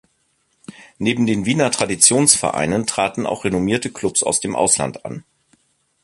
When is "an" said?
5.05-5.23